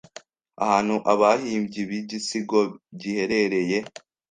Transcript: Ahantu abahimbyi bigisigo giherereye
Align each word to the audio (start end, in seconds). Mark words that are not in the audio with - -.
Ahantu 0.63 0.95
abahimbyi 1.13 1.81
bigisigo 1.89 2.59
giherereye 2.99 3.77